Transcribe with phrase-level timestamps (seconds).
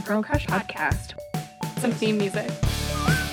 [0.00, 1.14] the Girl Crush podcast.
[1.78, 2.50] Some theme music.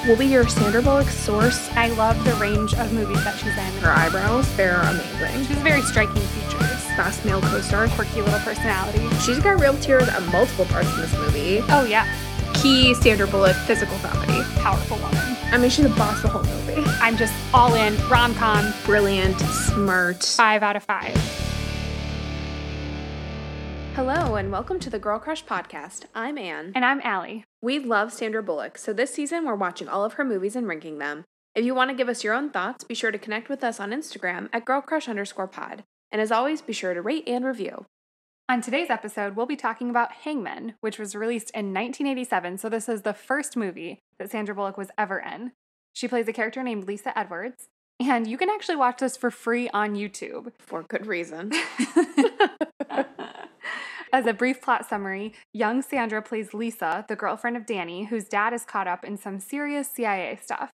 [0.07, 1.69] We'll be your Sandra Bullock source.
[1.71, 3.81] I love the range of movies that she's in.
[3.81, 5.45] Her eyebrows, they're amazing.
[5.45, 6.85] She's very striking features.
[6.95, 7.89] Fast male co-star.
[7.89, 9.05] Quirky little personality.
[9.17, 11.59] She's got real tears at multiple parts in this movie.
[11.67, 12.07] Oh yeah,
[12.53, 14.41] Key Sandra Bullock physical comedy.
[14.61, 15.35] powerful woman.
[15.51, 16.81] I mean, she's a boss the whole movie.
[17.01, 17.97] I'm just all in.
[18.07, 18.73] Rom com.
[18.85, 20.23] Brilliant, smart.
[20.23, 21.42] Five out of five.
[23.95, 26.05] Hello and welcome to the Girl Crush podcast.
[26.15, 26.71] I'm Anne.
[26.73, 27.43] And I'm Allie.
[27.61, 30.97] We love Sandra Bullock, so this season we're watching all of her movies and ranking
[30.97, 31.25] them.
[31.53, 33.79] If you want to give us your own thoughts, be sure to connect with us
[33.79, 35.83] on Instagram at girlcrush underscore pod.
[36.11, 37.85] And as always, be sure to rate and review.
[38.49, 42.57] On today's episode, we'll be talking about Hangmen, which was released in 1987.
[42.57, 45.51] So this is the first movie that Sandra Bullock was ever in.
[45.93, 47.67] She plays a character named Lisa Edwards,
[47.99, 50.51] and you can actually watch this for free on YouTube.
[50.57, 51.51] For good reason.
[54.13, 58.53] As a brief plot summary, young Sandra plays Lisa, the girlfriend of Danny, whose dad
[58.53, 60.69] is caught up in some serious CIA stuff.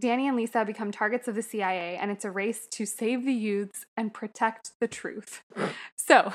[0.00, 3.32] Danny and Lisa become targets of the CIA, and it's a race to save the
[3.34, 5.42] youths and protect the truth.
[5.96, 6.32] So,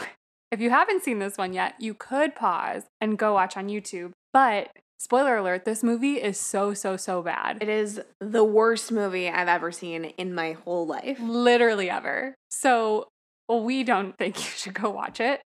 [0.50, 4.14] if you haven't seen this one yet, you could pause and go watch on YouTube.
[4.32, 7.58] But, spoiler alert, this movie is so, so, so bad.
[7.60, 11.20] It is the worst movie I've ever seen in my whole life.
[11.20, 12.36] literally ever.
[12.50, 13.10] So
[13.50, 15.42] we don't think you should go watch it.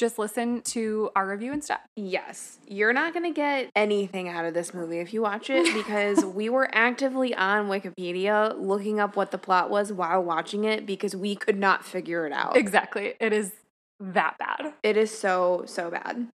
[0.00, 1.76] Just listen to our review instead.
[1.94, 5.74] Yes, you're not going to get anything out of this movie if you watch it
[5.74, 10.86] because we were actively on Wikipedia looking up what the plot was while watching it
[10.86, 12.56] because we could not figure it out.
[12.56, 13.12] Exactly.
[13.20, 13.52] It is
[14.00, 14.72] that bad.
[14.82, 16.28] It is so, so bad.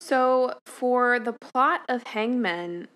[0.00, 2.88] So, for the plot of Hangmen,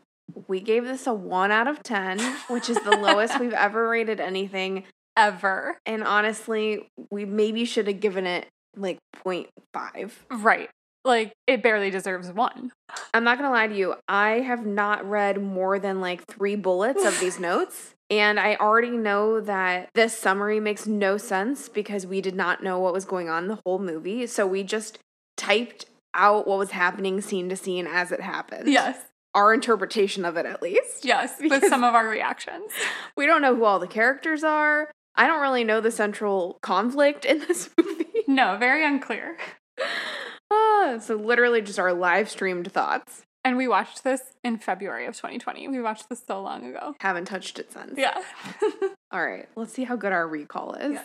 [0.48, 4.18] we gave this a 1 out of 10, which is the lowest we've ever rated
[4.18, 4.82] anything.
[5.16, 5.78] Ever.
[5.86, 10.12] And honestly, we maybe should have given it like 0.5.
[10.30, 10.68] Right.
[11.04, 12.72] Like it barely deserves one.
[13.14, 16.56] I'm not going to lie to you, I have not read more than like three
[16.56, 17.94] bullets of these notes.
[18.08, 22.78] And I already know that this summary makes no sense because we did not know
[22.78, 24.26] what was going on the whole movie.
[24.26, 24.98] So we just
[25.36, 28.68] typed out what was happening scene to scene as it happened.
[28.68, 28.98] Yes.
[29.34, 31.04] Our interpretation of it, at least.
[31.04, 31.34] Yes.
[31.40, 32.70] With some of our reactions.
[33.16, 34.90] We don't know who all the characters are.
[35.14, 38.05] I don't really know the central conflict in this movie.
[38.36, 39.38] No, very unclear.
[40.50, 43.22] ah, so, literally, just our live streamed thoughts.
[43.42, 45.68] And we watched this in February of 2020.
[45.68, 46.94] We watched this so long ago.
[47.00, 47.94] Haven't touched it since.
[47.96, 48.20] Yeah.
[49.10, 50.98] All right, let's see how good our recall is.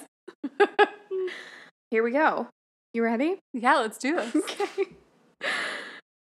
[0.60, 0.66] Yeah.
[1.90, 2.50] Here we go.
[2.94, 3.40] You ready?
[3.54, 4.36] yeah, let's do this.
[4.36, 4.88] Okay.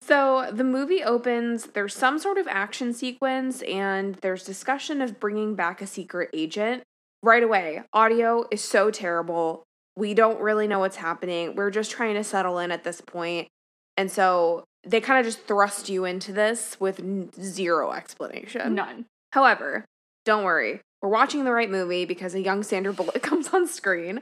[0.01, 5.57] So the movie opens, there's some sort of action sequence, and there's discussion of bringing
[5.57, 6.85] back a secret agent.
[7.21, 9.65] Right away, audio is so terrible.
[9.97, 11.55] We don't really know what's happening.
[11.55, 13.49] We're just trying to settle in at this point.
[13.97, 18.75] And so they kind of just thrust you into this with n- zero explanation.
[18.75, 19.07] None.
[19.33, 19.85] However,
[20.25, 20.81] don't worry.
[21.01, 24.21] We're watching the right movie because a young Sandra Bullock comes on screen.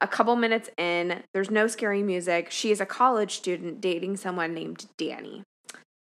[0.00, 2.50] A couple minutes in, there's no scary music.
[2.50, 5.44] She is a college student dating someone named Danny.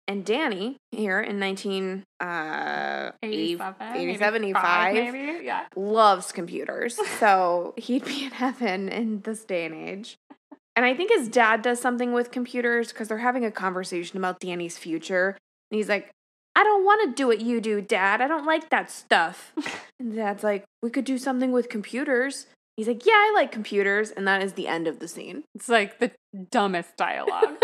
[0.09, 5.45] And Danny, here in 19, uh, 87, 87, 85, 85, maybe.
[5.45, 5.66] Yeah.
[5.75, 6.97] loves computers.
[7.19, 10.16] So he'd be in heaven in this day and age.
[10.75, 14.40] And I think his dad does something with computers because they're having a conversation about
[14.40, 15.35] Danny's future.
[15.72, 16.12] And he's like,
[16.56, 18.22] I don't want to do what you do, Dad.
[18.22, 19.53] I don't like that stuff.
[20.00, 22.47] and Dad's like, We could do something with computers.
[22.78, 24.12] He's like, Yeah, I like computers.
[24.12, 25.44] And that is the end of the scene.
[25.56, 26.12] It's like the
[26.51, 27.57] dumbest dialogue.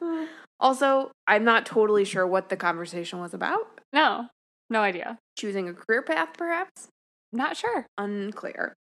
[0.62, 3.80] Also, I'm not totally sure what the conversation was about.
[3.92, 4.28] no,
[4.70, 5.18] no idea.
[5.36, 6.88] Choosing a career path, perhaps?
[7.32, 7.84] Not sure.
[7.98, 8.74] unclear.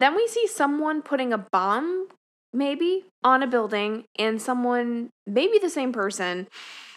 [0.00, 2.08] Then we see someone putting a bomb,
[2.52, 6.48] maybe, on a building, and someone, maybe the same person,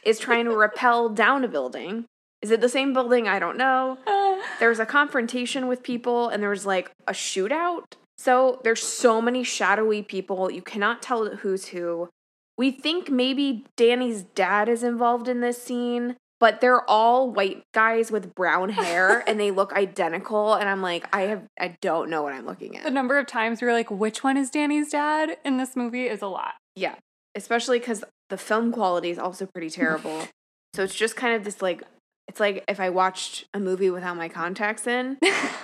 [0.03, 2.05] is trying to rappel down a building.
[2.41, 3.27] Is it the same building?
[3.27, 3.97] I don't know.
[4.59, 7.83] There's a confrontation with people, and there's like a shootout.
[8.17, 10.49] So there's so many shadowy people.
[10.49, 12.09] You cannot tell who's who.
[12.59, 18.11] We think maybe Danny's dad is involved in this scene, but they're all white guys
[18.11, 20.55] with brown hair and they look identical.
[20.55, 22.83] And I'm like, I have, I don't know what I'm looking at.
[22.83, 26.21] the number of times we're like, which one is Danny's dad in this movie is
[26.21, 26.55] a lot.
[26.75, 26.95] Yeah,
[27.33, 30.27] especially because the film quality is also pretty terrible.
[30.75, 31.81] so it's just kind of this like,
[32.27, 35.17] it's like if I watched a movie without my contacts in,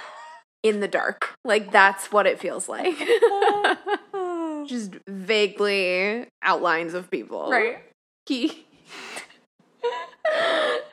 [0.64, 1.36] in the dark.
[1.44, 2.96] Like that's what it feels like.
[4.68, 7.50] Just vaguely outlines of people.
[7.50, 7.80] right.
[8.28, 8.66] He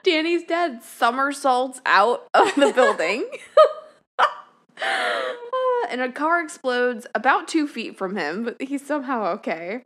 [0.04, 3.24] Danny's dead somersaults out of the building.
[5.90, 9.82] and a car explodes about two feet from him, but he's somehow okay.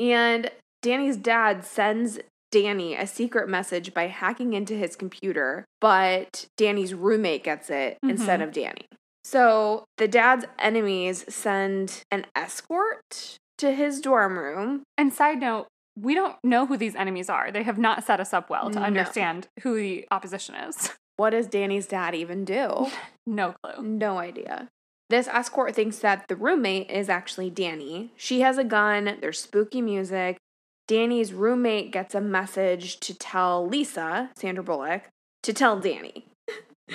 [0.00, 0.50] And
[0.82, 2.18] Danny's dad sends
[2.50, 8.40] Danny a secret message by hacking into his computer, but Danny's roommate gets it instead
[8.40, 8.44] Mhm.
[8.44, 8.86] of Danny.
[9.24, 14.82] So the dad's enemies send an escort to his dorm room.
[14.98, 15.66] And side note,
[15.98, 17.50] we don't know who these enemies are.
[17.50, 18.84] They have not set us up well to No.
[18.84, 20.90] understand who the opposition is.
[21.16, 22.88] What does Danny's dad even do?
[23.26, 23.82] No clue.
[23.84, 24.68] No idea.
[25.08, 28.10] This escort thinks that the roommate is actually Danny.
[28.16, 30.36] She has a gun, there's spooky music.
[30.88, 35.02] Danny's roommate gets a message to tell Lisa, Sandra Bullock,
[35.44, 36.26] to tell Danny.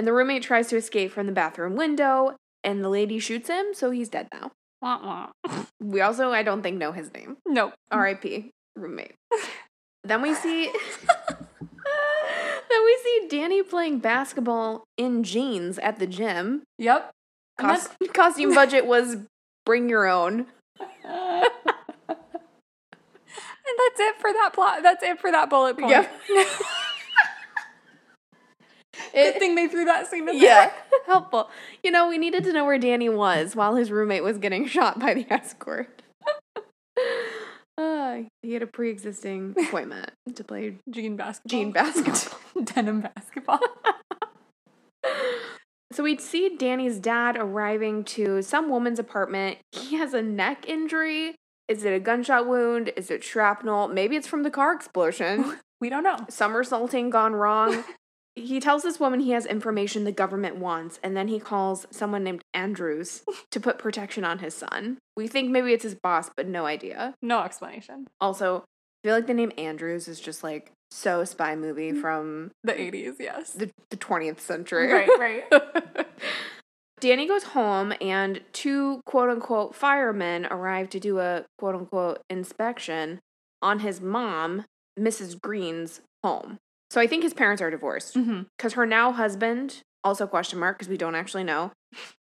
[0.00, 3.74] and the roommate tries to escape from the bathroom window, and the lady shoots him,
[3.74, 4.50] so he's dead now.
[4.80, 4.98] Wah,
[5.44, 5.64] wah.
[5.78, 7.36] We also, I don't think, know his name.
[7.46, 7.74] Nope.
[7.90, 8.50] R.I.P.
[8.76, 9.12] roommate.
[10.04, 10.72] then we see.
[11.28, 16.62] then we see Danny playing basketball in jeans at the gym.
[16.78, 17.10] Yep.
[17.58, 19.18] Costume budget was
[19.66, 20.46] bring your own.
[20.94, 21.44] and
[22.08, 24.82] that's it for that plot.
[24.82, 25.90] That's it for that bullet point.
[25.90, 26.10] Yep.
[29.12, 30.72] Good thing they threw that scene in yeah, there.
[31.06, 31.50] helpful.
[31.82, 34.98] You know, we needed to know where Danny was while his roommate was getting shot
[34.98, 36.02] by the escort.
[37.78, 41.58] Uh, he had a pre-existing appointment to play Jean basketball.
[41.58, 42.62] jean basketball.
[42.62, 43.58] Denim basketball.
[45.92, 49.58] So we'd see Danny's dad arriving to some woman's apartment.
[49.72, 51.34] He has a neck injury.
[51.68, 52.92] Is it a gunshot wound?
[52.96, 53.88] Is it shrapnel?
[53.88, 55.58] Maybe it's from the car explosion.
[55.80, 56.18] We don't know.
[56.28, 57.84] Somersaulting gone wrong.
[58.40, 62.24] He tells this woman he has information the government wants, and then he calls someone
[62.24, 64.98] named Andrews to put protection on his son.
[65.16, 67.14] We think maybe it's his boss, but no idea.
[67.22, 68.06] No explanation.
[68.20, 72.00] Also, I feel like the name Andrews is just like so spy movie mm.
[72.00, 73.52] from The 80s, yes.
[73.52, 74.92] the, the 20th century.
[74.92, 75.08] right,
[75.52, 76.06] right.
[77.00, 83.20] Danny goes home, and two quote unquote firemen arrive to do a quote unquote inspection
[83.62, 84.64] on his mom,
[84.98, 85.40] Mrs.
[85.40, 86.58] Green's home.
[86.90, 88.42] So I think his parents are divorced mm-hmm.
[88.56, 91.70] because her now husband, also question mark because we don't actually know,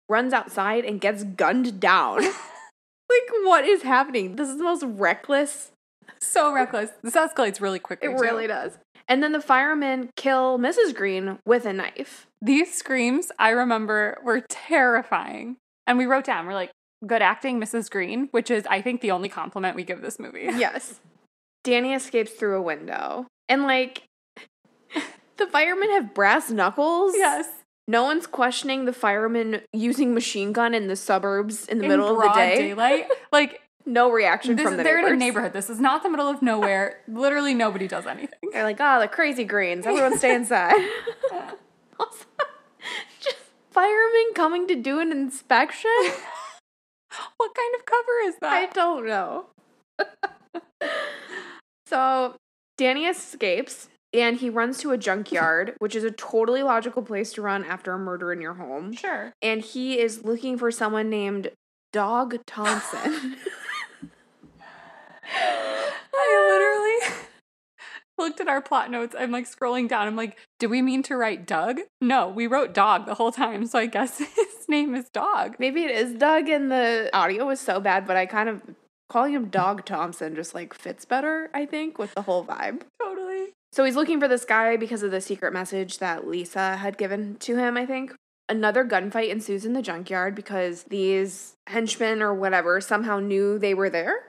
[0.10, 2.22] runs outside and gets gunned down.
[2.22, 4.36] like, what is happening?
[4.36, 5.72] This is the most reckless.
[6.20, 6.92] So reckless.
[7.02, 8.10] This escalates really quickly.
[8.10, 8.22] It too.
[8.22, 8.78] really does.
[9.08, 10.94] And then the firemen kill Mrs.
[10.94, 12.28] Green with a knife.
[12.42, 15.56] These screams, I remember, were terrifying.
[15.86, 16.72] And we wrote down, we're like,
[17.06, 17.90] good acting, Mrs.
[17.90, 20.50] Green, which is, I think, the only compliment we give this movie.
[20.58, 21.00] Yes.
[21.64, 23.28] Danny escapes through a window.
[23.48, 24.04] And like
[25.38, 27.14] the firemen have brass knuckles.
[27.16, 27.48] Yes.
[27.88, 32.10] No one's questioning the firemen using machine gun in the suburbs in the In middle
[32.20, 32.58] of the day.
[32.58, 33.08] daylight.
[33.32, 35.12] Like, No reaction this, from the they're neighbors.
[35.12, 35.54] in a neighborhood.
[35.54, 37.00] This is not the middle of nowhere.
[37.08, 38.40] Literally nobody does anything.
[38.52, 39.86] They're like, oh, the crazy greens.
[39.86, 40.74] Everyone stay inside.
[42.00, 42.26] also,
[43.22, 43.38] just
[43.72, 45.92] firemen coming to do an inspection?
[47.38, 48.52] What kind of cover is that?
[48.54, 49.46] I don't know.
[51.86, 52.36] so
[52.78, 53.88] Danny escapes
[54.18, 57.94] and he runs to a junkyard, which is a totally logical place to run after
[57.94, 58.94] a murder in your home.
[58.94, 59.32] Sure.
[59.42, 61.52] And he is looking for someone named
[61.94, 63.38] Dog Thompson.
[66.14, 67.18] I literally
[68.18, 69.16] looked at our plot notes.
[69.18, 70.08] I'm like scrolling down.
[70.08, 71.80] I'm like, did we mean to write Doug?
[72.02, 73.68] No, we wrote dog the whole time.
[73.68, 75.58] So I guess his name is Dog.
[75.60, 78.62] Maybe it is Doug and the audio was so bad, but I kind of
[79.10, 82.82] calling him Dog Thompson just like fits better, I think, with the whole vibe.
[83.02, 83.54] Totally.
[83.72, 87.36] So he's looking for this guy because of the secret message that Lisa had given
[87.40, 88.14] to him, I think.
[88.50, 93.90] Another gunfight ensues in the junkyard because these henchmen or whatever somehow knew they were
[93.90, 94.24] there.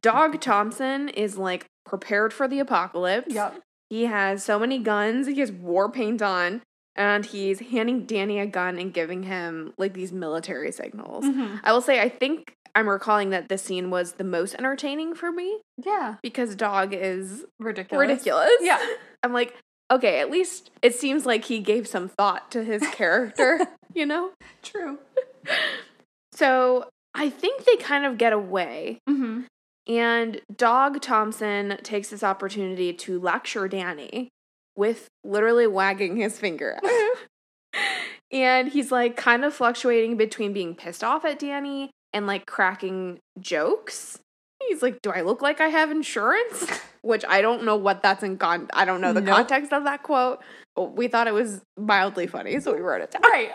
[0.00, 3.34] Dog Thompson is like prepared for the apocalypse.
[3.34, 3.60] Yep.
[3.90, 6.62] He has so many guns, he has war paint on,
[6.94, 11.24] and he's handing Danny a gun and giving him like these military signals.
[11.24, 11.60] Mhm.
[11.64, 15.30] I will say, I think I'm recalling that this scene was the most entertaining for
[15.32, 16.16] me Yeah.
[16.22, 18.08] because Dog is Ridiculous.
[18.08, 18.50] ridiculous.
[18.60, 18.84] Yeah.
[19.22, 19.56] I'm like,
[19.90, 23.58] okay, at least it seems like he gave some thought to his character,
[23.94, 24.30] you know?
[24.62, 24.98] True.
[26.32, 29.00] So I think they kind of get away.
[29.08, 29.40] Mm-hmm.
[29.92, 34.28] And Dog Thompson takes this opportunity to lecture Danny
[34.76, 37.82] with literally wagging his finger at him.
[38.30, 43.18] and he's like kind of fluctuating between being pissed off at Danny and like cracking
[43.40, 44.18] jokes.
[44.68, 46.68] He's like, Do I look like I have insurance?
[47.02, 49.36] Which I don't know what that's in con I don't know the Nope.
[49.36, 50.40] context of that quote.
[50.74, 53.22] But we thought it was mildly funny, so we wrote it down.
[53.22, 53.50] Right.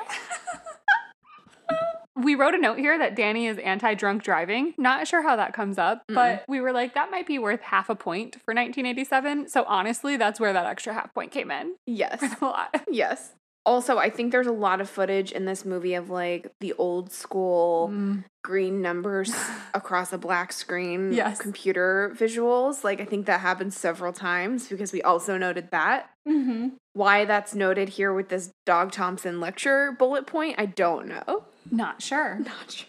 [2.15, 4.73] we wrote a note here that Danny is anti drunk driving.
[4.77, 7.89] Not sure how that comes up, but we were like, that might be worth half
[7.89, 9.49] a point for 1987.
[9.49, 12.19] So honestly, that's where that extra half point came in Yes.
[12.39, 12.83] the lot.
[12.89, 13.33] Yes.
[13.65, 17.11] Also, I think there's a lot of footage in this movie of like the old
[17.13, 18.23] school Mm.
[18.43, 19.33] green numbers
[19.73, 21.39] across a black screen Yes.
[21.39, 22.83] computer visuals.
[22.83, 26.09] Like I think that happens several times because we also noted that.
[26.27, 26.69] Mm-hmm.
[26.93, 31.45] Why that's noted here with this Dog Thompson lecture bullet point, I don't know.
[31.71, 32.39] Not sure.
[32.43, 32.87] Not sure.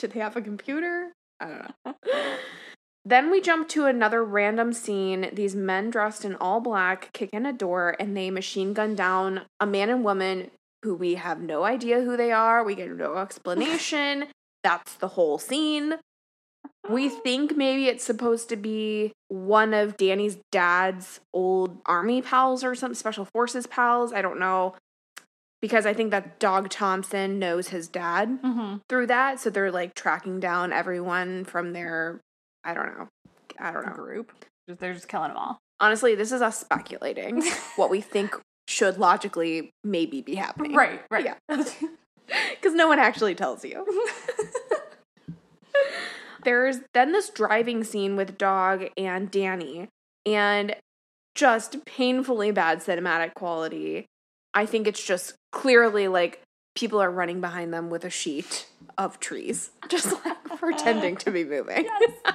[0.00, 1.12] Did they have a computer?
[1.40, 1.94] I don't know.
[3.08, 5.30] then we jump to another random scene.
[5.32, 9.42] These men dressed in all black kick in a door and they machine gun down
[9.60, 10.50] a man and woman
[10.82, 12.62] who we have no idea who they are.
[12.62, 14.26] We get no explanation.
[14.62, 15.94] That's the whole scene.
[16.88, 22.74] We think maybe it's supposed to be one of Danny's dad's old army pals or
[22.74, 24.12] some special forces pals.
[24.12, 24.74] I don't know.
[25.60, 28.76] Because I think that Dog Thompson knows his dad Mm-hmm.
[28.88, 29.40] through that.
[29.40, 32.20] So they're like tracking down everyone from their,
[32.68, 33.08] I don't know.
[33.58, 33.92] I don't know.
[33.92, 34.32] Group.
[34.68, 35.58] Just, they're just killing them all.
[35.80, 37.42] Honestly, this is us speculating
[37.76, 38.34] what we think
[38.68, 40.74] should logically maybe be happening.
[40.74, 41.24] Right, right.
[41.24, 41.64] Yeah.
[42.60, 43.86] Because no one actually tells you.
[46.44, 49.88] There's then this driving scene with Dog and Danny,
[50.26, 50.76] and
[51.34, 54.04] just painfully bad cinematic quality.
[54.52, 56.42] I think it's just clearly like
[56.74, 58.66] people are running behind them with a sheet
[58.98, 61.86] of trees, just like pretending to be moving.
[61.86, 62.34] yes.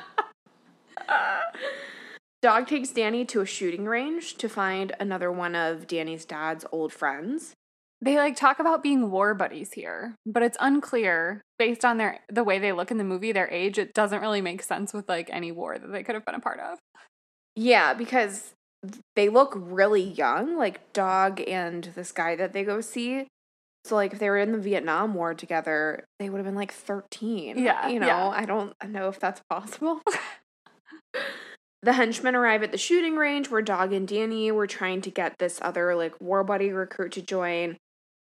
[2.42, 6.92] Dog takes Danny to a shooting range to find another one of Danny's dad's old
[6.92, 7.54] friends.
[8.02, 12.44] They like talk about being war buddies here, but it's unclear based on their the
[12.44, 13.78] way they look in the movie, their age.
[13.78, 16.42] It doesn't really make sense with like any war that they could have been a
[16.42, 16.80] part of.
[17.56, 18.52] Yeah, because
[19.16, 23.28] they look really young, like Dog and this guy that they go see.
[23.86, 26.72] So, like, if they were in the Vietnam War together, they would have been like
[26.74, 27.58] 13.
[27.58, 28.28] Yeah, You know, yeah.
[28.30, 30.02] I don't know if that's possible.
[31.84, 35.38] the henchmen arrive at the shooting range where Dog and Danny were trying to get
[35.38, 37.78] this other, like, war buddy recruit to join.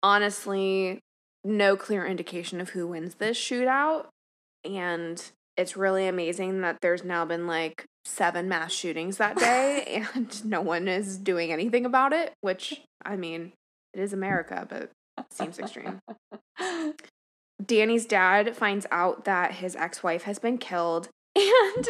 [0.01, 0.99] Honestly,
[1.43, 4.05] no clear indication of who wins this shootout.
[4.63, 5.21] And
[5.57, 10.61] it's really amazing that there's now been like seven mass shootings that day and no
[10.61, 13.53] one is doing anything about it, which I mean,
[13.93, 15.99] it is America, but it seems extreme.
[17.65, 21.87] Danny's dad finds out that his ex-wife has been killed and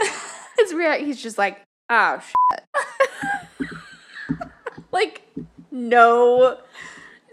[0.59, 3.69] his rea- he's just like, "Oh shit."
[4.91, 5.21] like
[5.71, 6.57] no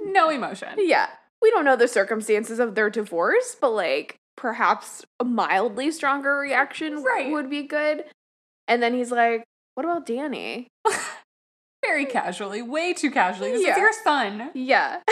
[0.05, 0.71] No emotion.
[0.79, 1.09] yeah.
[1.43, 7.03] We don't know the circumstances of their divorce, but like perhaps a mildly stronger reaction
[7.03, 7.31] Right.
[7.31, 8.05] would be good.
[8.69, 10.69] And then he's like, What about Danny?
[11.85, 13.53] Very casually, way too casually.
[13.53, 13.73] This Yeah.
[13.73, 14.51] is your son.
[14.55, 15.01] Yeah.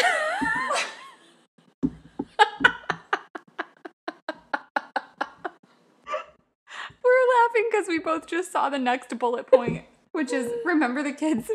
[7.04, 11.12] We're laughing because we both just saw the next bullet point, which is remember the
[11.12, 11.50] kids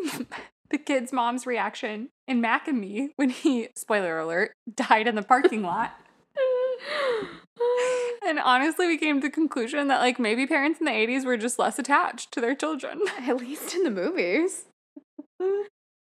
[0.70, 5.24] the kid's mom's reaction in Mac and Me when he, spoiler alert, died in the
[5.24, 5.94] parking lot.
[8.26, 11.36] And honestly, we came to the conclusion that like maybe parents in the 80s were
[11.36, 13.02] just less attached to their children.
[13.20, 14.66] At least in the movies.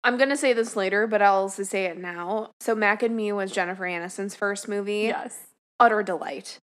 [0.03, 2.51] I'm gonna say this later, but I'll also say it now.
[2.61, 5.03] So Mac and Me was Jennifer Aniston's first movie.
[5.03, 5.47] Yes.
[5.79, 6.59] Utter delight.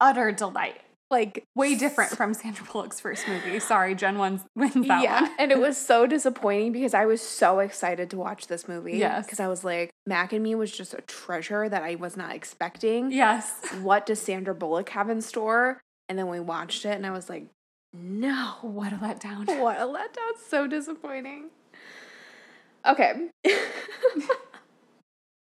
[0.00, 0.80] Utter delight.
[1.12, 3.60] Like Way different from Sandra Bullock's first movie.
[3.60, 5.30] Sorry, Jen one wins that yeah, one.
[5.38, 8.96] and it was so disappointing because I was so excited to watch this movie.
[8.96, 9.26] Yes.
[9.26, 12.34] because I was like, Mac and Me was just a treasure that I was not
[12.34, 13.12] expecting.
[13.12, 13.52] Yes.
[13.82, 15.80] What does Sandra Bullock have in store?
[16.08, 17.46] And then we watched it, and I was like,
[17.92, 19.46] no, What a letdown.
[19.60, 20.38] what a letdown!
[20.48, 21.50] So disappointing.
[22.86, 23.28] Okay,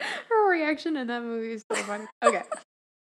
[0.00, 2.04] her reaction in that movie is so funny.
[2.24, 2.42] Okay.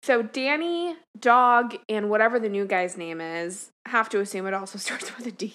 [0.06, 4.78] So Danny, Dog, and whatever the new guy's name is, have to assume it also
[4.78, 5.54] starts with a D.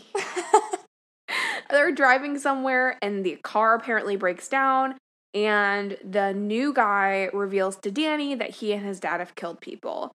[1.70, 4.96] They're driving somewhere and the car apparently breaks down
[5.34, 10.12] and the new guy reveals to Danny that he and his dad have killed people.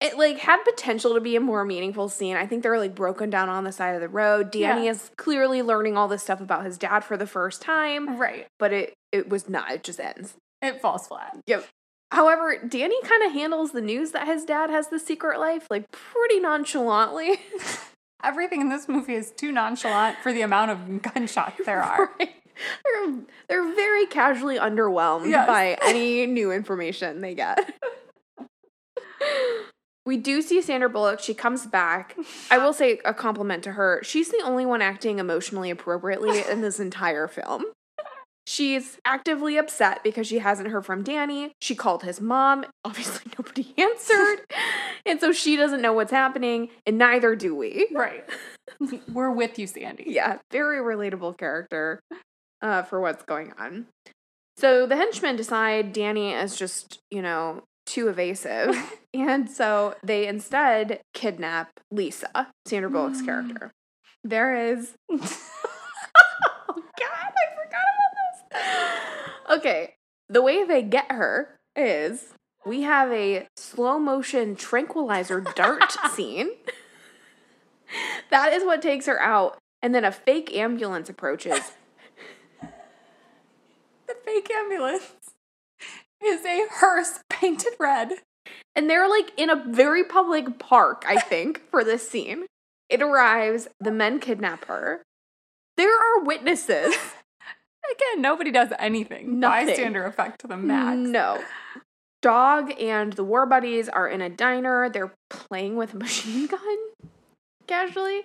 [0.00, 2.36] It like had potential to be a more meaningful scene.
[2.36, 4.50] I think they're like broken down on the side of the road.
[4.50, 4.92] Danny Yeah.
[4.92, 8.46] is clearly learning all this stuff about his dad for the first time, right.
[8.58, 9.70] but it it was not.
[9.72, 10.36] It just ends.
[10.62, 11.36] It falls flat.
[11.46, 11.66] Yep.
[12.14, 15.90] However, Danny kind of handles the news that his dad has the secret life like
[15.90, 17.40] pretty nonchalantly.
[18.22, 22.10] Everything in this movie is too nonchalant for the amount of gunshots there are.
[22.20, 22.30] Right.
[22.84, 23.14] They're,
[23.48, 25.48] they're very casually underwhelmed Yes.
[25.48, 27.58] by any new information they get.
[30.06, 31.18] we do see Sandra Bullock.
[31.18, 32.16] She comes back.
[32.52, 34.00] I will say a compliment to her.
[34.04, 37.64] She's the only one acting emotionally appropriately in this entire film.
[38.46, 41.52] She's actively upset because she hasn't heard from Danny.
[41.60, 42.66] She called his mom.
[42.84, 44.40] Obviously, nobody answered.
[45.06, 47.88] and so she doesn't know what's happening, and neither do we.
[47.92, 48.24] Right.
[49.12, 50.04] We're with you, Sandy.
[50.08, 52.00] Yeah, very relatable character
[52.60, 53.86] uh, for what's going on.
[54.56, 58.76] So the henchmen decide Danny is just, you know, too evasive.
[59.14, 63.26] and so they instead kidnap Lisa, Sandra Bullock's Mm.
[63.26, 63.72] character.
[64.22, 64.92] There is.
[65.10, 65.28] oh, God,
[66.70, 68.43] I forgot about this.
[69.50, 69.94] Okay,
[70.28, 72.32] the way they get her is
[72.64, 76.50] we have a slow motion tranquilizer dart scene.
[78.30, 79.58] That is what takes her out.
[79.82, 81.72] And then a fake ambulance approaches.
[84.06, 85.12] The fake ambulance
[86.22, 88.12] is a hearse painted red.
[88.76, 92.44] And they're like in a very public park, I think, for this scene.
[92.90, 95.02] It arrives, the men kidnap her.
[95.78, 96.94] There are witnesses.
[97.92, 99.38] Again, nobody does anything.
[99.40, 99.66] Nothing.
[99.66, 100.96] Bystander effect to the max.
[100.96, 101.42] No.
[102.22, 104.88] Dog and the war buddies are in a diner.
[104.88, 106.78] They're playing with a machine gun
[107.66, 108.22] casually.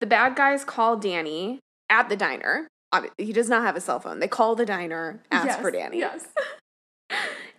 [0.00, 2.68] The bad guys call Danny at the diner.
[3.16, 4.20] He does not have a cell phone.
[4.20, 5.98] They call the diner, ask Yes, for Danny.
[5.98, 6.26] Yes.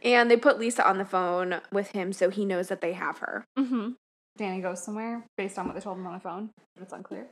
[0.03, 3.19] And they put Lisa on the phone with him so he knows that they have
[3.19, 3.45] her.
[3.57, 3.91] Mm-hmm.
[4.35, 7.27] Danny goes somewhere based on what they told him on the phone, but it's unclear.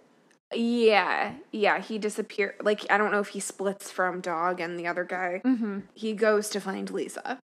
[0.54, 2.56] Yeah, yeah, he disappeared.
[2.62, 5.42] Like, I don't know if he splits from Dog and the other guy.
[5.46, 5.80] Mm-hmm.
[5.94, 7.40] He goes to find Lisa.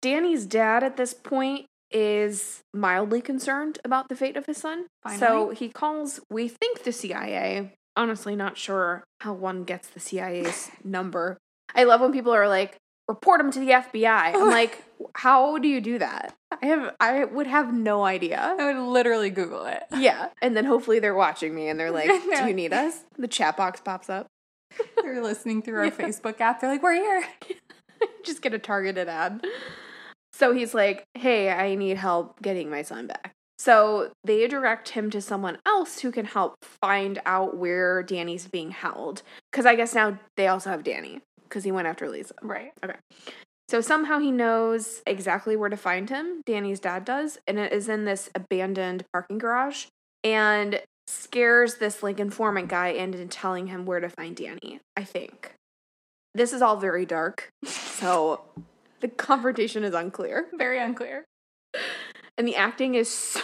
[0.00, 4.86] Danny's dad at this point is mildly concerned about the fate of his son.
[5.18, 7.72] So he calls, we think, the CIA.
[7.96, 11.38] Honestly, not sure how one gets the CIA's number.
[11.74, 12.76] I love when people are like,
[13.08, 14.34] report him to the FBI.
[14.34, 14.82] I'm like,
[15.14, 16.34] how do you do that?
[16.62, 18.56] I have, I would have no idea.
[18.58, 19.82] I would literally Google it.
[19.94, 20.28] Yeah.
[20.42, 23.04] And then hopefully they're watching me and they're like, do you need us?
[23.16, 24.26] The chat box pops up.
[25.02, 26.60] They're listening through our Facebook app.
[26.60, 27.24] They're like, we're here.
[28.24, 29.44] Just get a targeted ad.
[30.32, 33.32] So he's like, hey, I need help getting my son back.
[33.56, 38.72] So they direct him to someone else who can help find out where Danny's being
[38.72, 39.22] held.
[39.50, 41.22] Because I guess now they also have Danny
[41.54, 42.34] because he went after Lisa.
[42.42, 42.72] Right.
[42.84, 42.96] Okay.
[43.68, 46.42] So somehow he knows exactly where to find him.
[46.44, 49.86] Danny's dad does, and it is in this abandoned parking garage
[50.24, 55.54] and scares this like informant guy into telling him where to find Danny, I think.
[56.34, 57.50] This is all very dark.
[57.94, 58.42] So
[58.98, 60.48] the confrontation is unclear.
[60.58, 61.24] Very unclear.
[62.36, 63.40] And the acting is so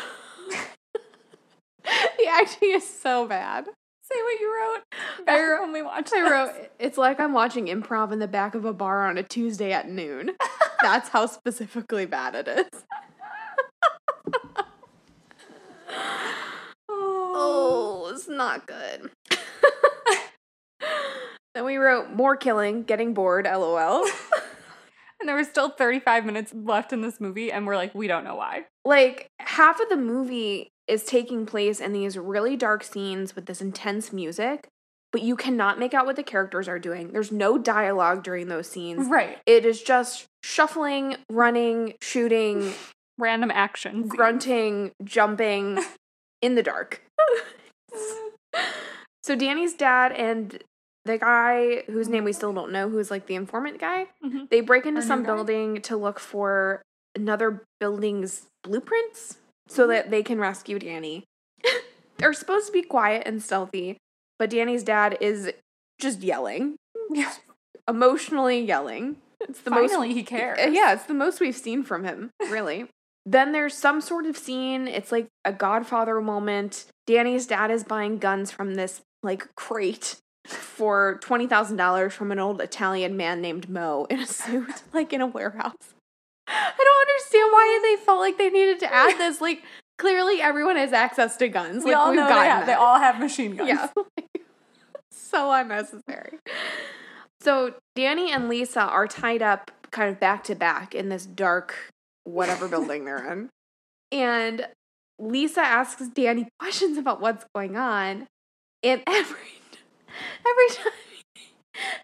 [1.85, 3.69] The acting is so bad.
[4.13, 4.83] Say what you wrote.
[5.29, 6.13] I wrote- when we watched.
[6.13, 6.31] I this.
[6.31, 9.73] wrote, it's like I'm watching improv in the back of a bar on a Tuesday
[9.73, 10.33] at noon.
[10.83, 12.67] That's how specifically bad it is.
[16.89, 19.11] Oh, it's not good.
[21.55, 24.05] then we wrote more killing, getting bored, lol.
[25.21, 28.25] And there was still 35 minutes left in this movie, and we're like, we don't
[28.25, 28.65] know why.
[28.85, 33.61] like half of the movie is taking place in these really dark scenes with this
[33.61, 34.67] intense music,
[35.13, 37.13] but you cannot make out what the characters are doing.
[37.13, 39.07] There's no dialogue during those scenes.
[39.09, 39.39] Right.
[39.47, 42.73] It is just shuffling, running, shooting,
[43.19, 44.09] Random actions.
[44.11, 45.79] grunting, jumping
[46.43, 47.03] in the dark.
[49.23, 50.63] so Danny's dad and
[51.05, 54.49] the guy whose name we still don't know, who's like the informant guy, Mhm.
[54.51, 55.35] they break into Our some guy?
[55.35, 56.83] building to look for
[57.15, 59.39] another building's blueprints
[59.71, 61.25] so that they can rescue Danny.
[62.19, 63.97] They're supposed to be quiet and stealthy,
[64.39, 65.53] but Danny's dad is
[65.99, 66.77] just yelling,
[67.89, 69.17] emotionally yelling.
[69.41, 70.59] It's the most Finally, he cares.
[70.75, 72.89] Yeah, it's the most we've seen from him, really.
[73.25, 74.87] then there's some sort of scene.
[74.87, 76.87] It's like a Godfather moment.
[77.07, 82.39] Danny's dad is buying guns from this like crate for twenty thousand dollars from an
[82.39, 85.95] old Italian man named Mo in a suit, like in a warehouse.
[86.51, 89.41] I don't understand why they felt like they needed to add this.
[89.41, 89.63] Like
[89.99, 91.85] clearly, everyone has access to guns.
[91.85, 93.69] We like all we've know they, gotten have, they all have machine guns.
[93.69, 93.89] Yeah.
[95.11, 96.39] so unnecessary.
[97.41, 101.75] So Danny and Lisa are tied up kind of back to back in this dark
[102.25, 103.49] whatever building they're in.
[104.13, 104.67] And
[105.19, 108.27] Lisa asks Danny questions about what's going on.
[108.83, 109.37] And every
[110.47, 110.93] every time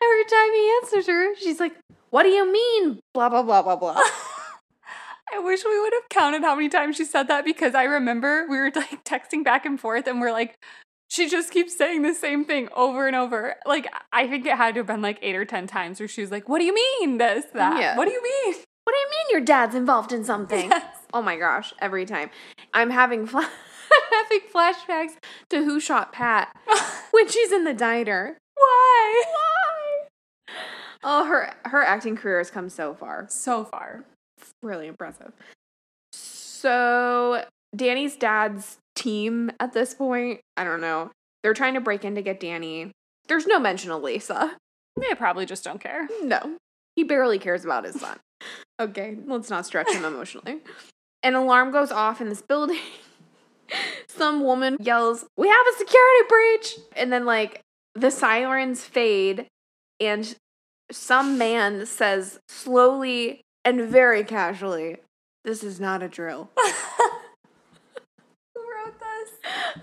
[0.03, 1.77] every time he answers her, she's like,
[2.11, 3.01] What do you mean?
[3.15, 4.01] Blah blah blah blah blah.
[5.33, 8.47] I wish we would have counted how many times she said that because I remember
[8.49, 10.57] we were like texting back and forth and we're like,
[11.09, 13.57] she just keeps saying the same thing over and over.
[13.65, 16.21] Like, I think it had to have been like eight or 10 times where she
[16.21, 17.81] was like, What do you mean this, that?
[17.81, 17.97] Yeah.
[17.97, 18.55] What do you mean?
[18.85, 20.71] What do you mean your dad's involved in something?
[20.71, 20.97] Yes.
[21.13, 22.31] Oh my gosh, every time.
[22.73, 23.49] I'm having I'm
[24.11, 25.17] having flashbacks
[25.51, 26.55] to Who Shot Pat
[27.11, 28.39] when she's in the diner.
[28.55, 29.25] Why?
[29.33, 30.55] Why?
[31.03, 33.27] Oh, her her acting career has come so far.
[33.29, 34.05] So far.
[34.63, 35.33] Really impressive.
[36.13, 41.11] So, Danny's dad's team at this point, I don't know.
[41.43, 42.91] They're trying to break in to get Danny.
[43.29, 44.57] There's no mention of Lisa.
[44.97, 46.09] They probably just don't care.
[46.23, 46.57] No.
[46.95, 48.19] He barely cares about his son.
[48.79, 50.59] Okay, let's not stretch him emotionally.
[51.23, 52.77] An alarm goes off in this building.
[54.07, 56.75] Some woman yells, We have a security breach!
[56.95, 57.63] And then, like,
[57.95, 59.47] the sirens fade,
[59.99, 60.37] and
[60.91, 64.97] some man says slowly and very casually,
[65.45, 66.49] This is not a drill.
[68.55, 69.31] Who wrote this?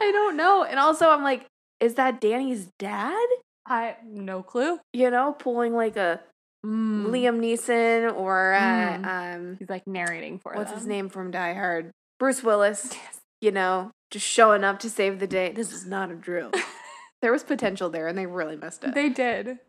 [0.02, 0.64] I don't know.
[0.64, 1.46] And also, I'm like,
[1.80, 3.28] Is that Danny's dad?
[3.66, 4.80] I no clue.
[4.92, 6.20] You know, pulling like a
[6.66, 7.08] Mm.
[7.08, 9.06] Liam Neeson or uh, Mm.
[9.36, 10.80] um, He's like narrating for what's them.
[10.80, 11.92] his name from Die Hard?
[12.20, 12.90] Bruce Willis.
[12.94, 13.20] Yes.
[13.42, 15.52] You know, just showing up to save the day.
[15.52, 16.52] This is not a drill.
[17.22, 18.94] there was potential there, and they really messed it.
[18.94, 19.60] They did.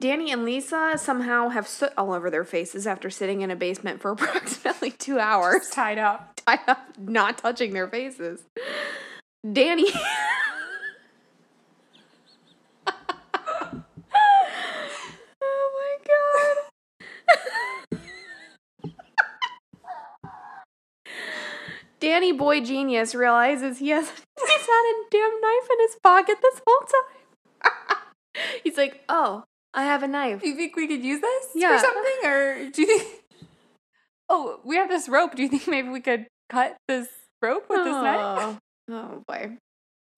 [0.00, 4.00] Danny and Lisa somehow have soot all over their faces after sitting in a basement
[4.00, 6.40] for approximately two hours, Tied up.
[6.46, 8.40] tied up, not touching their faces.
[9.52, 9.86] Danny.
[15.42, 18.00] oh my god.
[22.00, 26.60] Danny Boy Genius realizes he has he's had a damn knife in his pocket this
[26.66, 27.98] whole time.
[28.64, 31.76] he's like, "Oh, I have a knife." Do you think we could use this Yeah.
[31.78, 33.16] for something, or do you think?
[34.32, 35.34] Oh, we have this rope.
[35.34, 37.08] Do you think maybe we could cut this
[37.42, 38.18] rope with this knife?
[38.20, 39.56] Oh, oh boy.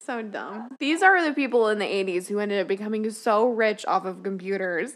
[0.01, 0.69] So dumb.
[0.79, 4.21] These are the people in the 80s who ended up becoming so rich off of
[4.21, 4.93] computers,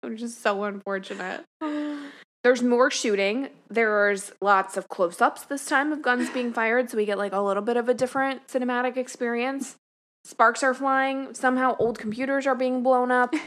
[0.00, 1.44] which is so unfortunate.
[2.42, 3.50] There's more shooting.
[3.70, 7.32] There's lots of close ups this time of guns being fired, so we get like
[7.32, 9.76] a little bit of a different cinematic experience.
[10.24, 11.34] Sparks are flying.
[11.34, 13.32] Somehow, old computers are being blown up.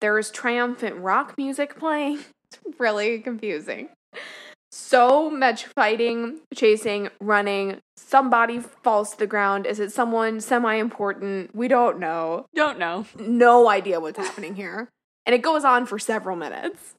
[0.00, 2.20] There's triumphant rock music playing.
[2.48, 3.88] It's really confusing.
[4.70, 7.78] So much fighting, chasing, running.
[7.96, 9.66] Somebody falls to the ground.
[9.66, 11.52] Is it someone semi important?
[11.56, 12.46] We don't know.
[12.54, 13.06] Don't know.
[13.18, 14.88] No idea what's happening here.
[15.26, 16.94] And it goes on for several minutes.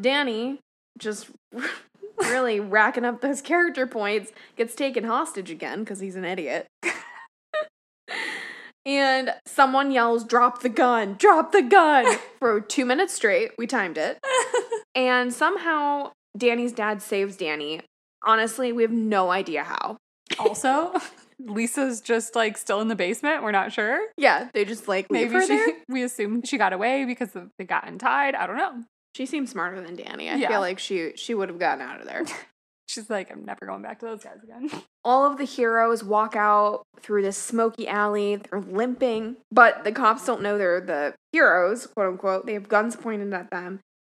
[0.00, 0.58] Danny,
[0.98, 1.30] just
[2.18, 6.66] really racking up those character points, gets taken hostage again because he's an idiot.
[8.86, 13.52] and someone yells, Drop the gun, drop the gun for two minutes straight.
[13.58, 14.18] We timed it.
[14.96, 17.80] And somehow Danny's dad saves Danny.
[18.24, 19.96] Honestly, we have no idea how.
[20.38, 20.92] also,
[21.38, 23.44] Lisa's just like still in the basement.
[23.44, 24.00] We're not sure.
[24.16, 25.68] Yeah, they just like Maybe her she, there.
[25.88, 28.34] we assume she got away because they got untied.
[28.34, 28.82] I don't know.
[29.14, 30.28] She seems smarter than Danny.
[30.28, 30.48] I Yeah.
[30.48, 32.24] feel like she she would have gotten out of there.
[32.90, 34.68] She's like, I'm never going back to those guys again.
[35.04, 38.34] All of the heroes walk out through this smoky alley.
[38.34, 42.46] They're limping, but the cops don't know they're the heroes, quote unquote.
[42.46, 43.78] They have guns pointed at them.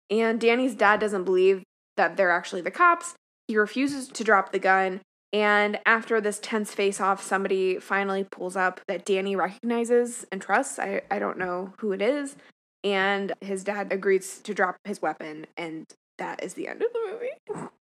[0.10, 1.64] And Danny's dad doesn't believe
[1.98, 3.14] that they're actually the cops.
[3.50, 5.02] He refuses to drop the gun.
[5.34, 10.80] And after this tense face off, somebody finally pulls up that Danny recognizes and trusts.
[10.80, 12.38] I, I don't know who it is.
[12.86, 15.48] And his dad agrees to drop his weapon.
[15.58, 15.86] And
[16.18, 17.68] that is the end of the movie.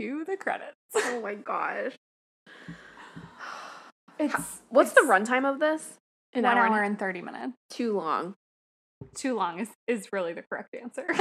[0.00, 0.76] Cue the credits.
[0.96, 1.92] Oh my gosh.
[4.18, 5.98] It's What's the runtime of this?
[6.34, 7.52] One and- hour and 30 minutes.
[7.70, 8.34] Too long.
[9.14, 11.06] Too long is, is really the correct answer.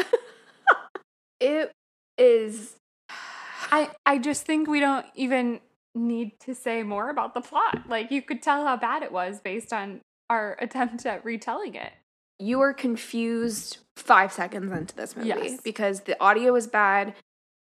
[1.42, 1.72] It
[2.18, 2.76] is.
[3.72, 5.62] I, I just think we don't even
[5.96, 7.84] need to say more about the plot.
[7.88, 11.94] Like, you could tell how bad it was based on our attempt at retelling it.
[12.40, 15.62] You were confused five seconds into this movie Yes.
[15.64, 17.14] because the audio was bad,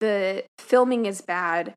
[0.00, 1.74] the filming is bad.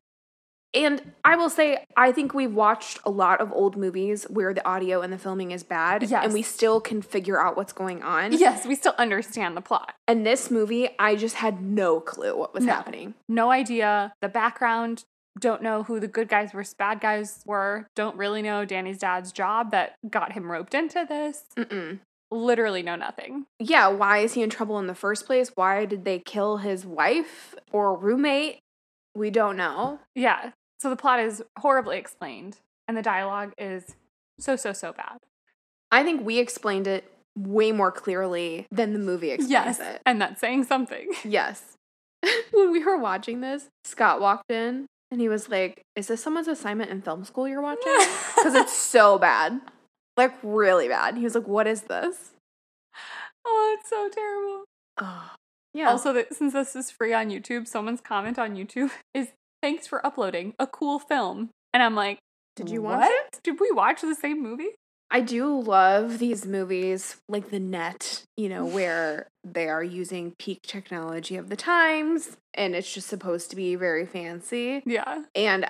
[0.74, 4.66] And I will say, I think we've watched a lot of old movies where the
[4.66, 6.24] audio and the filming is bad, Yes.
[6.24, 8.32] and we still can figure out what's going on.
[8.32, 9.94] Yes, we still understand the plot.
[10.08, 12.72] And this movie, I just had no clue what was No.
[12.72, 13.12] happening.
[13.28, 14.14] No idea.
[14.22, 15.04] The background,
[15.38, 17.86] don't know who the good guys versus bad guys were.
[17.94, 21.44] Don't really know Danny's dad's job that got him roped into this.
[21.54, 21.98] Mm-mm.
[22.32, 23.44] Literally know nothing.
[23.60, 25.52] yeah, why is he in trouble in the first place?
[25.54, 28.58] Why did they kill his wife or roommate?
[29.14, 30.00] We don't know.
[30.14, 30.52] Yeah.
[30.80, 32.56] So the plot is horribly explained,
[32.88, 33.94] and the dialogue is
[34.40, 35.18] so, so, so bad.
[35.90, 37.04] I think we explained it
[37.36, 39.80] way more clearly than the movie explains Yes.
[39.80, 40.00] it.
[40.06, 41.08] And that's saying something.
[41.24, 41.76] Yes.
[42.52, 46.48] when we were watching this, Scott walked in and he was like, Is this someone's
[46.48, 47.92] assignment in film school you're watching?
[48.36, 49.60] Because it's so bad.
[50.16, 51.16] Like, really bad.
[51.16, 52.32] He was like, What is this?
[53.44, 54.64] oh, it's so terrible.
[54.98, 55.30] Oh,
[55.74, 55.90] yeah.
[55.90, 59.28] Also, that since this is free on YouTube, someone's comment on YouTube is
[59.62, 61.50] thanks for uploading a cool film.
[61.72, 62.18] And I'm like,
[62.56, 63.40] Did you watch it?
[63.42, 64.70] Did we watch the same movie?
[65.14, 70.60] I do love these movies like The Net, you know, where they are using peak
[70.62, 74.82] technology of the times and it's just supposed to be very fancy.
[74.86, 75.24] Yeah.
[75.34, 75.66] And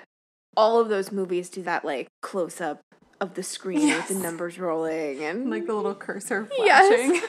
[0.57, 2.83] all of those movies do that like close up
[3.23, 6.89] of the screen with the numbers rolling and Like the little cursor Yes.
[6.89, 7.29] flashing.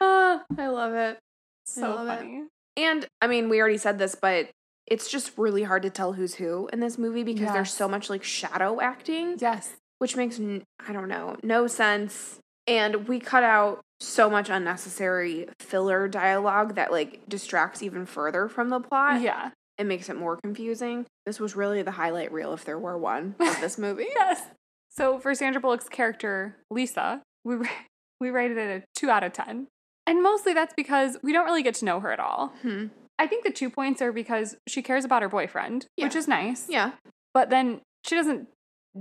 [0.00, 1.18] Uh, I love it.
[1.64, 2.18] So love it.
[2.18, 2.44] funny.
[2.76, 4.50] And I mean, we already said this, but
[4.86, 8.10] it's just really hard to tell who's who in this movie because there's so much
[8.10, 9.72] like shadow acting, Yes.
[9.98, 12.38] which makes n- I don't know, no sense.
[12.66, 18.68] And we cut out so much unnecessary filler dialogue that like distracts even further from
[18.68, 19.22] the plot.
[19.22, 19.50] Yeah.
[19.78, 21.06] It makes it more confusing.
[21.26, 24.06] This was really the highlight reel if there were one of this movie.
[24.14, 24.42] Yes.
[24.90, 27.56] So for Sandra Bullock's character, Lisa, we
[28.20, 29.66] we rated it a two out of ten.
[30.06, 32.52] And mostly that's because we don't really get to know her at all.
[32.62, 32.86] Hmm.
[33.18, 36.68] I think the two points are because she cares about her boyfriend, which is nice.
[36.68, 36.92] Yeah.
[37.34, 38.48] But then she doesn't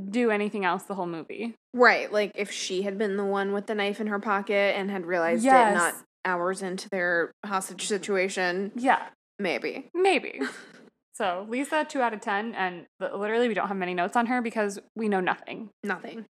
[0.09, 1.53] do anything else the whole movie.
[1.73, 2.11] Right.
[2.11, 5.05] Like if she had been the one with the knife in her pocket and had
[5.05, 5.71] realized Yes.
[5.71, 5.93] it not
[6.25, 9.03] hours into their hostage situation, Yeah,
[9.39, 9.89] maybe.
[9.93, 10.39] maybe.
[11.13, 14.41] so Lisa, two out of ten, and literally we don't have many notes on her
[14.41, 15.69] because we know nothing.
[15.83, 16.25] Nothing.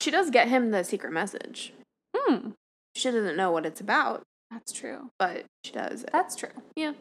[0.00, 1.72] She does get him the secret message.
[2.16, 2.50] Hmm,
[2.94, 5.10] She doesn't know what it's about, that's true.
[5.18, 6.02] but she does.
[6.04, 6.10] it.
[6.12, 6.50] That's true.
[6.76, 6.92] Yeah.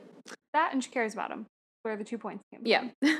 [0.54, 1.46] That and she cares about him.
[1.84, 2.62] Where the two points came.
[2.62, 2.68] From.
[2.68, 2.90] Yeah.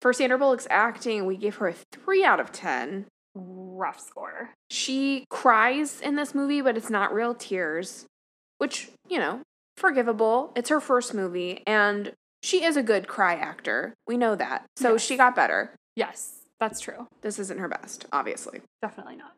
[0.00, 3.06] For Sandra Bullock's acting, we gave her a 3 out of 10.
[3.34, 4.50] Rough score.
[4.70, 8.06] She cries in this movie, but it's not real tears,
[8.58, 9.40] which, you know,
[9.78, 10.52] forgivable.
[10.54, 12.12] It's her first movie, and
[12.42, 13.94] she is a good cry actor.
[14.06, 14.64] We know that.
[14.76, 15.02] So Yes.
[15.02, 15.74] she got better.
[15.96, 17.06] Yes, that's true.
[17.22, 18.60] This isn't her best, obviously.
[18.82, 19.32] Definitely not.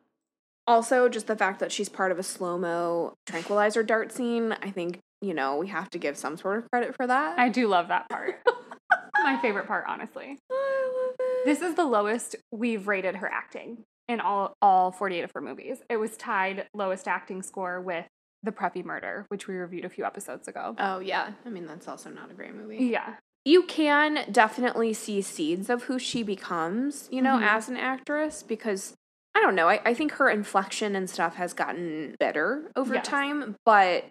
[0.67, 4.69] Also, just the fact that she's part of a slow mo tranquilizer dart scene, I
[4.71, 7.39] think, you know, we have to give some sort of credit for that.
[7.39, 8.41] I do love that part.
[9.23, 10.37] My favorite part, honestly.
[10.51, 11.45] I love it.
[11.45, 15.79] This is the lowest we've rated her acting in all all 48 of her movies.
[15.89, 18.05] It was tied lowest acting score with
[18.43, 20.75] The Preppie Murder, which we reviewed a few episodes ago.
[20.79, 21.31] Oh, yeah.
[21.45, 22.77] I mean, that's also not a great movie.
[22.85, 23.15] Yeah.
[23.45, 27.43] You can definitely see seeds of who she becomes, you know, Mhm.
[27.47, 28.95] as an actress because
[29.33, 29.69] I don't know.
[29.69, 33.07] I, I think her inflection and stuff has gotten better over Yes.
[33.07, 34.05] time, but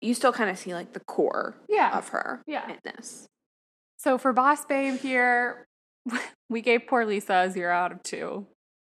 [0.00, 1.96] you still kind of see like the core Yeah.
[1.96, 2.68] of her Yeah.
[2.68, 3.26] in this.
[3.98, 5.64] So for Boss Babe here,
[6.50, 8.46] we gave poor Lisa a zero out of two.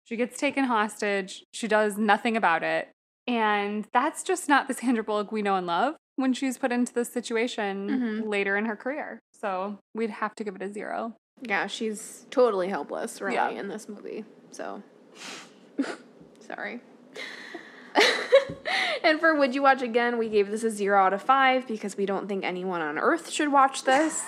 [0.04, 1.44] She gets taken hostage.
[1.54, 2.90] She does nothing about it.
[3.30, 6.92] And that's just not the Sandra Bullock we know and love when she's put into
[6.92, 8.28] this situation Mhm.
[8.28, 9.20] later in her career.
[9.32, 11.14] So we'd have to give it a zero.
[11.40, 13.48] Yeah, she's totally helpless, really, Yeah.
[13.50, 14.24] in this movie.
[14.50, 14.82] So,
[16.40, 16.80] sorry.
[19.04, 21.96] and for Would You Watch Again, we gave this a zero out of five because
[21.96, 24.24] we don't think anyone on earth should watch this.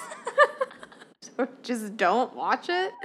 [1.23, 2.93] so just don't watch it.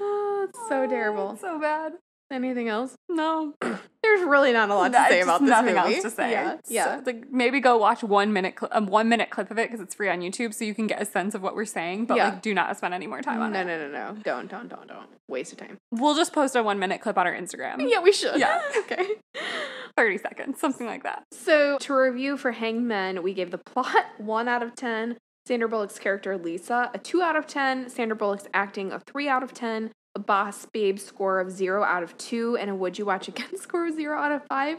[0.00, 1.36] Oh, it's so terrible.
[1.36, 1.92] So bad.
[2.30, 2.96] Anything else?
[3.08, 3.54] No.
[4.04, 5.94] There's really not a lot to say about this nothing movie.
[5.94, 6.30] else to say.
[6.32, 6.98] Yeah, yeah.
[6.98, 9.80] So, like maybe go watch one minute cl- a one minute clip of it because
[9.80, 12.04] it's free on YouTube, so you can get a sense of what we're saying.
[12.04, 12.24] But Yeah.
[12.28, 13.66] like, do not spend any more time no, on no, it.
[13.66, 14.16] no, no.
[14.22, 15.08] Don't, don't, don't, don't.
[15.26, 15.78] Waste of time.
[15.90, 17.88] We'll just post a one minute clip on our Instagram.
[17.90, 18.38] Yeah, we should.
[18.38, 18.60] Yeah.
[18.80, 19.06] okay.
[19.96, 21.24] thirty seconds, something like that.
[21.32, 25.98] So, to review for Hangmen, we gave the plot 1 out of 10, Sandra Bullock's
[25.98, 29.90] character Lisa a 2 out of 10, Sandra Bullock's acting a 3 out of 10,
[30.14, 33.56] a Boss Babe score of 0 out of 2, and a Would You Watch Again
[33.58, 34.78] score of 0 out of 5.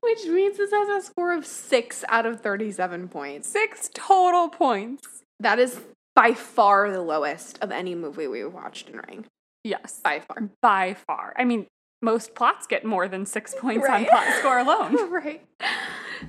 [0.01, 3.47] Which means this has a score of 6 out of 37 points.
[3.49, 5.23] Six total points.
[5.39, 5.79] That is
[6.15, 9.27] by far the lowest of any movie we've watched in ranked.
[9.63, 10.49] Yes, By far.
[10.61, 11.33] by far.
[11.37, 11.67] I mean,
[12.01, 14.07] most plots get more than six points Right.
[14.09, 15.11] on plot score alone.
[15.11, 15.43] right.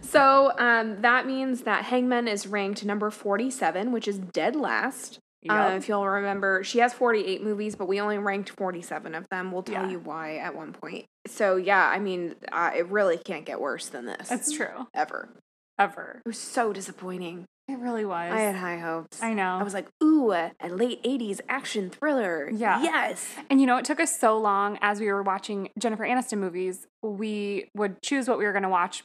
[0.02, 5.18] So um, that means that Hangmen is ranked number 47, which is dead last.
[5.48, 5.72] Uh, Yup.
[5.72, 9.52] if you'll remember, she has 48 movies, but we only ranked 47 of them.
[9.52, 9.90] We'll tell Yeah.
[9.92, 11.06] you why at one point.
[11.26, 14.28] So, yeah, I mean, uh, it really can't get worse than this.
[14.28, 14.86] That's true.
[14.94, 15.30] Ever.
[15.78, 16.20] Ever.
[16.24, 17.46] It was so disappointing.
[17.68, 18.32] It really was.
[18.32, 19.22] I had high hopes.
[19.22, 19.56] I know.
[19.58, 22.50] I was like, ooh, a, a late 80s action thriller.
[22.52, 22.82] Yeah.
[22.82, 23.26] Yes.
[23.48, 26.86] And you know, it took us so long as we were watching Jennifer Aniston movies,
[27.02, 29.04] we would choose what we were going to watch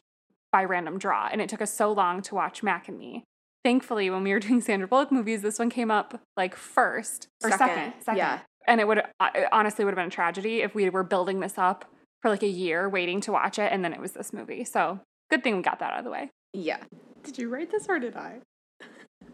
[0.52, 1.30] by random draw.
[1.32, 3.24] And it took us so long to watch Mac and Me.
[3.66, 7.50] Thankfully, when we were doing Sandra Bullock movies, this one came up like first or
[7.50, 7.68] second.
[7.68, 8.18] Second, Second.
[8.20, 8.40] yeah.
[8.68, 11.40] And it would uh, it honestly would have been a tragedy if we were building
[11.40, 11.84] this up
[12.22, 13.72] for like a year waiting to watch it.
[13.72, 14.66] And then it was this movie.
[14.66, 15.00] So
[15.32, 16.30] good thing we got that out of the way.
[16.54, 16.78] Yeah.
[17.24, 18.42] Did you write this or did I?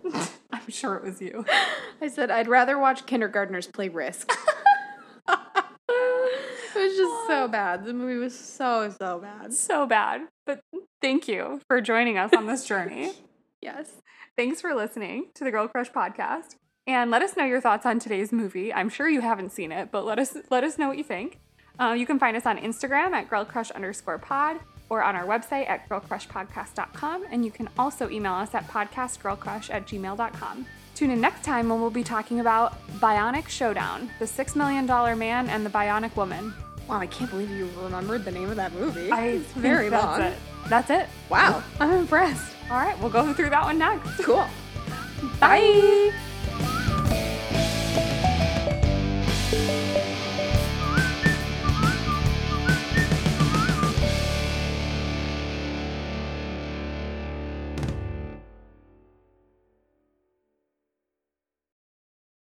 [0.53, 1.45] I'm sure it was you.
[2.01, 4.31] I said I'd rather watch kindergartners play Risk.
[5.27, 5.37] it
[6.73, 7.83] was just so bad.
[7.83, 9.51] The movie was so so bad.
[9.53, 10.21] so bad.
[10.45, 10.61] But
[11.01, 13.11] thank you for joining us on this journey.
[13.61, 14.01] Yes.
[14.35, 16.55] Thanks for listening to the Girl Crush podcast.
[16.87, 18.73] And let us know your thoughts on today's movie.
[18.73, 21.39] I'm sure you haven't seen it, but let us let us know what you think.
[21.79, 25.69] Uh, you can find us on Instagram at girlcrush underscore pod or on our website
[25.69, 27.25] at girlcrushpodcast.com.
[27.31, 30.65] And you can also email us at podcastgirlcrush at gmail.com.
[30.95, 34.85] Tune in next time when we'll be talking about Bionic Showdown, the $6 million
[35.17, 36.53] man and the Bionic woman.
[36.91, 39.13] Wow, I can't believe you remembered the name of that movie.
[39.13, 40.21] I it's very think long.
[40.23, 40.37] It.
[40.67, 41.07] That's it.
[41.29, 42.53] Wow, I'm impressed.
[42.69, 44.21] All right, we'll go through that one next.
[44.21, 44.45] Cool.
[45.39, 46.11] Bye.